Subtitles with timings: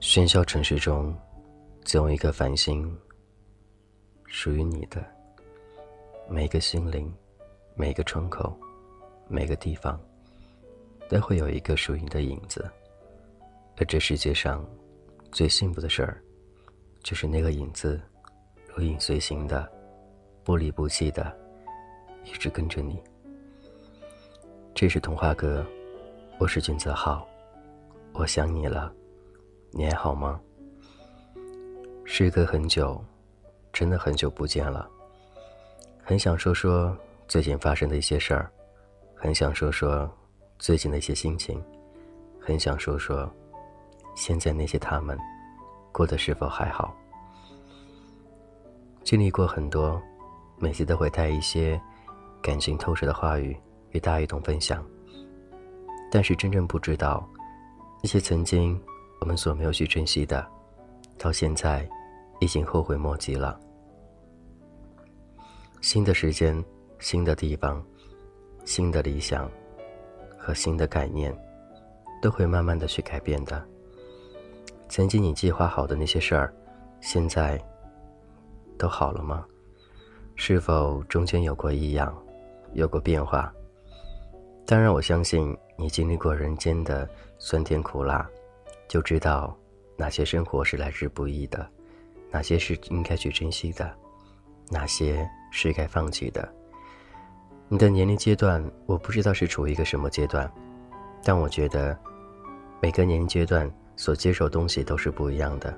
[0.00, 1.12] 喧嚣城市中，
[1.84, 2.96] 总有一颗繁星，
[4.26, 5.04] 属于你的。
[6.28, 7.12] 每个心灵，
[7.74, 8.56] 每个窗口，
[9.28, 10.00] 每个地方，
[11.08, 12.70] 都会有一个属于你的影子。
[13.76, 14.64] 而这世界上，
[15.32, 16.22] 最幸福的事儿，
[17.02, 18.00] 就是那个影子，
[18.72, 19.68] 如影随形的，
[20.44, 21.36] 不离不弃的，
[22.24, 23.00] 一直跟着你。
[24.74, 25.64] 这是童话哥，
[26.38, 27.26] 我是君泽浩，
[28.12, 28.92] 我想你了，
[29.70, 30.40] 你还好吗？
[32.04, 33.02] 时隔很久，
[33.72, 34.88] 真的很久不见了。
[36.02, 36.96] 很想说说
[37.28, 38.50] 最近发生的一些事儿，
[39.14, 40.10] 很想说说
[40.58, 41.62] 最近的一些心情，
[42.40, 43.30] 很想说说
[44.14, 45.18] 现在那些他们
[45.92, 46.96] 过得是否还好。
[49.02, 50.00] 经历过很多，
[50.56, 51.80] 每次都会带一些
[52.44, 53.56] 感情透彻的话语
[53.92, 54.84] 与大一同分享。
[56.10, 57.26] 但是真正不知道，
[58.02, 58.78] 那些曾经
[59.22, 60.46] 我们所没有去珍惜的，
[61.16, 61.88] 到现在
[62.40, 63.58] 已经后悔莫及了。
[65.80, 66.62] 新的时间，
[66.98, 67.82] 新的地方，
[68.66, 69.50] 新的理想
[70.36, 71.34] 和新的概念，
[72.20, 73.66] 都会慢慢的去改变的。
[74.90, 76.54] 曾经你计划好的那些事儿，
[77.00, 77.58] 现在
[78.76, 79.46] 都好了吗？
[80.36, 82.14] 是否中间有过异样，
[82.74, 83.52] 有过变化？
[84.66, 87.08] 当然，我相信你经历过人间的
[87.38, 88.28] 酸甜苦辣，
[88.86, 89.56] 就知道
[89.96, 91.66] 哪些生活是来之不易的，
[92.30, 93.90] 哪些是应该去珍惜的，
[94.70, 95.28] 哪些。
[95.56, 96.52] 是该放弃的。
[97.68, 100.52] 你的年龄阶段，我不知道是处于一个什么阶段，
[101.22, 101.96] 但我觉得
[102.82, 105.72] 每个年龄阶段所接受东西都是不一样的，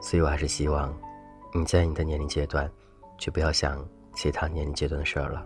[0.00, 0.96] 所以我还是希望
[1.52, 2.70] 你在你的年龄阶段，
[3.18, 5.44] 就不要想其他年龄阶段的事儿了。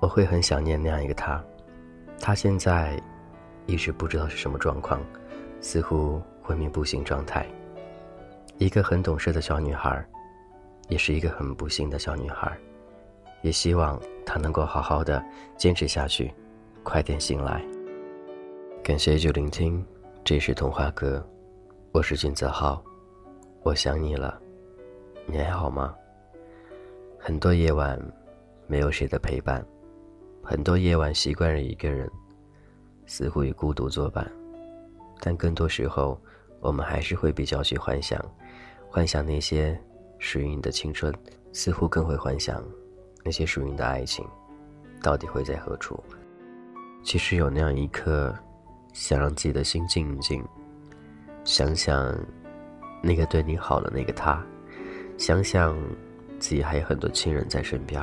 [0.00, 1.42] 我会很想念那样一个他，
[2.20, 3.00] 他现在
[3.66, 5.00] 一直不知道是什么状况，
[5.60, 7.46] 似乎昏迷不醒状态。
[8.58, 10.04] 一个很懂事的小女孩，
[10.88, 12.56] 也是一个很不幸的小女孩。
[13.42, 15.22] 也希望她能够好好的
[15.56, 16.32] 坚持下去，
[16.82, 17.62] 快点醒来。
[18.82, 19.84] 感谢就聆听，
[20.24, 21.24] 这是童话哥，
[21.92, 22.82] 我是俊泽浩，
[23.62, 24.40] 我想你了，
[25.26, 25.94] 你还好吗？
[27.18, 28.00] 很多夜晚，
[28.66, 29.64] 没有谁的陪伴，
[30.48, 32.08] 很多夜晚习惯了一个人，
[33.04, 34.30] 似乎与孤独作伴，
[35.20, 36.16] 但更多时候，
[36.60, 38.24] 我们还是会比较去幻想，
[38.88, 39.76] 幻想那些
[40.20, 41.12] 属于你的青春，
[41.52, 42.62] 似乎更会幻想。
[43.24, 44.24] 那些属于你的爱情，
[45.02, 46.00] 到底会在何处？
[47.02, 48.32] 其实有那样一刻，
[48.92, 50.44] 想让自己的心静一静，
[51.42, 52.16] 想想
[53.02, 54.40] 那个对你好的那个他，
[55.18, 55.76] 想想
[56.38, 58.00] 自己还有很多亲人在身边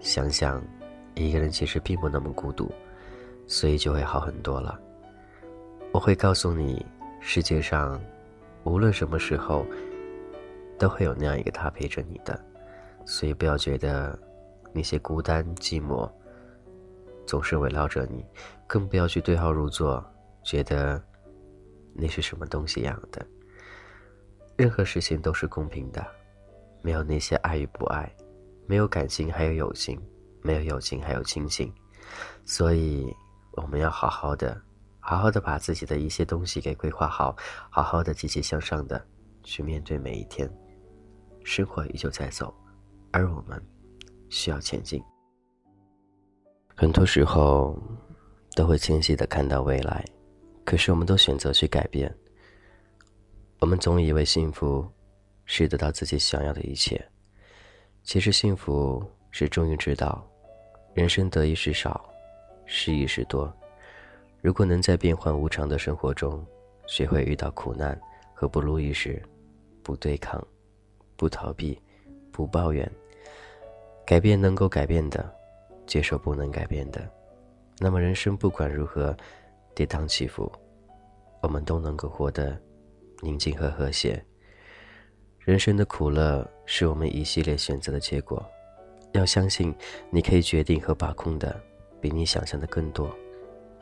[0.00, 0.62] 想想
[1.16, 2.70] 一个人其实并不那么孤独，
[3.48, 4.78] 所以就会好很多了。
[5.92, 6.86] 我会告诉你，
[7.20, 8.00] 世界上
[8.62, 9.66] 无论什么时候，
[10.78, 12.38] 都会有那样一个他陪着你的，
[13.04, 14.18] 所以不要觉得。
[14.72, 16.06] 那些孤单寂寞，
[17.24, 18.22] 总是围绕着你，
[18.66, 20.04] 更不要去对号入座，
[20.42, 21.02] 觉得
[21.94, 23.26] 那是什么东西样的。
[24.54, 26.06] 任何事情都是公平的，
[26.82, 28.14] 没有那些爱与不爱，
[28.66, 29.98] 没有感情还有友情，
[30.46, 31.72] 没有友情还有亲情。
[32.44, 33.12] 所以
[33.52, 34.62] 我们要好好的，
[35.00, 37.36] 好好的把自己的一些东西给规划好，
[37.68, 39.04] 好好的积极向上的
[39.42, 40.48] 去面对每一天。
[41.44, 42.54] 生活依旧在走，
[43.10, 43.60] 而我们。
[44.28, 45.00] 需要前进。
[46.74, 47.80] 很多时候，
[48.56, 50.04] 都会清晰的看到未来，
[50.64, 52.12] 可是我们都选择去改变。
[53.60, 54.84] 我们总以为幸福，
[55.44, 57.00] 是得到自己想要的一切。
[58.02, 60.28] 其实幸福是终于知道，
[60.96, 62.08] 人生得意时少，
[62.64, 63.54] 失意时多。
[64.40, 66.42] 如果能在变幻无常的生活中，
[66.86, 68.00] 学会遇到苦难
[68.32, 69.22] 和不如意时，
[69.82, 70.42] 不对抗，
[71.14, 71.78] 不逃避，
[72.32, 72.90] 不抱怨。
[74.06, 75.30] 改变能够改变的，
[75.86, 77.06] 接受不能改变的，
[77.78, 79.14] 那么人生不管如何
[79.74, 80.50] 跌宕起伏，
[81.42, 82.58] 我们都能够活得
[83.20, 84.24] 宁静和和谐。
[85.40, 88.42] 人生的苦乐是我们一系列选择的结果，
[89.16, 89.74] 要相信
[90.10, 91.58] 你可以决定和把控的
[92.00, 93.14] 比你想象的更多，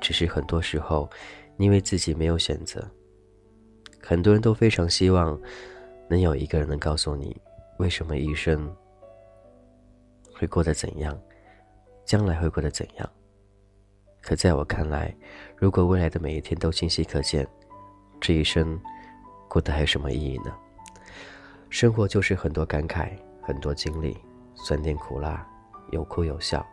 [0.00, 1.08] 只是很多时候
[1.58, 2.82] 因为自己没有选择。
[4.00, 5.40] 很多人都非常希望
[6.08, 7.36] 能有一个人能告诉你
[7.78, 8.74] 为什么一生。
[10.36, 11.18] 会过得怎样？
[12.04, 13.10] 将来会过得怎样？
[14.20, 15.14] 可在我看来，
[15.56, 17.46] 如果未来的每一天都清晰可见，
[18.20, 18.80] 这一生
[19.48, 20.52] 过得还有什么意义呢？
[21.70, 23.10] 生活就是很多感慨，
[23.40, 24.16] 很多经历，
[24.64, 25.46] 酸甜苦辣，
[25.90, 26.66] 有哭有笑，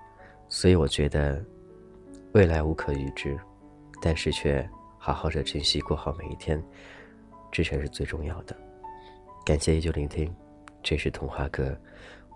[0.47, 1.43] 所以我觉得
[2.31, 3.37] 未来无可预知，
[4.01, 4.65] 但是却
[4.97, 6.63] 好好的珍惜过好每一天，
[7.51, 8.55] 这才是最重要的。
[9.45, 10.33] 感谢依旧聆听，
[10.81, 11.77] 这是童话哥，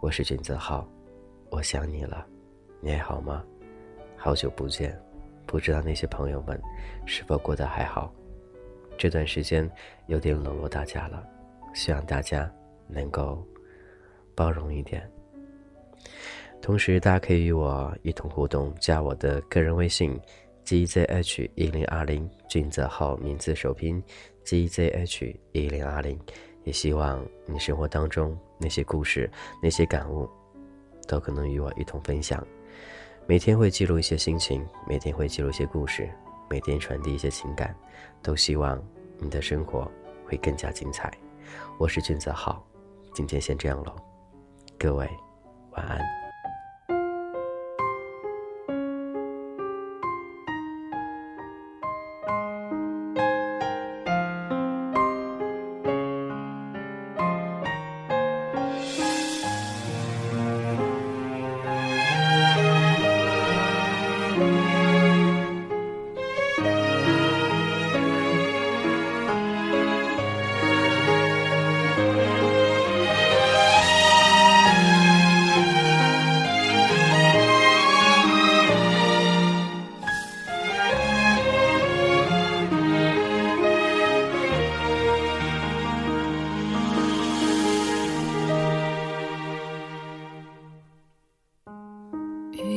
[0.02, 0.86] 我是君泽浩，
[1.50, 2.28] 我想你了，
[2.82, 3.42] 你还好吗？
[4.18, 5.02] 好久不见，
[5.46, 6.62] 不知道那些朋友们
[7.06, 8.14] 是否过得还好？
[8.98, 9.72] 这段时间
[10.08, 11.26] 有点冷落大家了，
[11.74, 12.52] 希望大家
[12.90, 13.42] 能够
[14.36, 15.10] 包容一点。
[16.62, 20.20] 同时，大家可以与我一同互动，加我的个人微信
[20.66, 24.04] ：gzh 一零二零，俊泽浩名字首拼
[24.44, 26.20] ：gzh 一零二零。
[26.64, 29.30] 也希望你生活当中那些故事、
[29.62, 30.28] 那些感悟，
[31.08, 32.44] 都可能与我一同分享。
[33.28, 36.10] 每天会记录一些心情，每天会记录一些故事，
[36.50, 37.76] 每天传递一些情感，
[38.24, 38.84] 都希望
[39.20, 39.88] 你的生活
[40.26, 41.12] 会更加精彩。
[41.78, 42.66] 我是俊泽浩，
[43.14, 43.96] 今天先这样喽，
[44.80, 45.08] 各位
[45.76, 46.25] 晚安。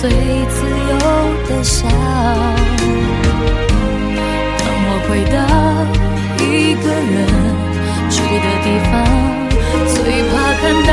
[0.00, 0.94] 最自由
[1.48, 1.88] 的笑。
[4.58, 5.36] 当我回到
[6.38, 6.46] 一
[6.84, 7.16] 个人
[8.08, 8.94] 住的地方，
[9.88, 9.96] 最
[10.30, 10.90] 怕看到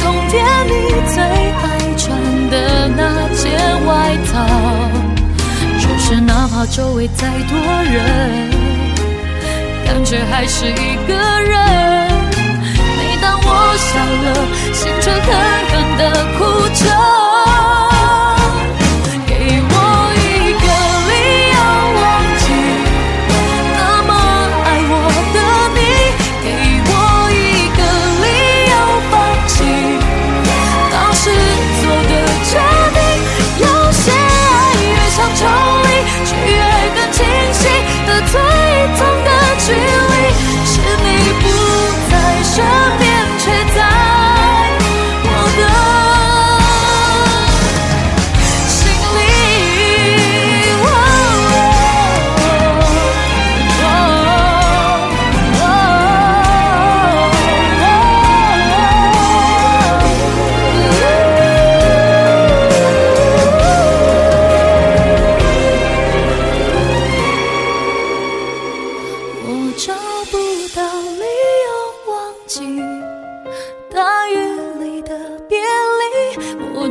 [0.00, 0.32] 冬天
[0.64, 0.72] 你
[1.12, 1.62] 最爱
[1.98, 2.02] 穿
[2.48, 2.54] 的
[2.96, 2.98] 那
[3.34, 3.44] 件
[3.84, 3.92] 外
[4.32, 4.32] 套。
[5.78, 7.52] 只是哪怕周围再多
[7.92, 7.94] 人，
[9.84, 11.12] 感觉还是一个
[11.42, 11.52] 人。
[12.96, 13.92] 每当我笑
[14.24, 14.26] 了，
[14.72, 15.20] 心却狠
[15.68, 16.02] 狠地
[16.38, 16.40] 哭
[16.72, 16.82] 着。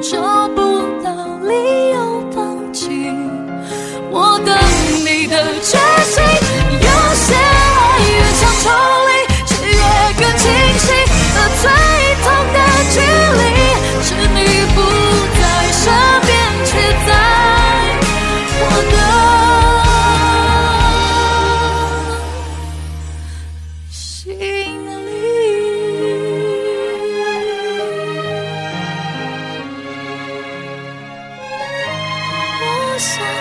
[0.04, 0.33] 大雨里的别离，我找不。
[32.94, 33.33] 不想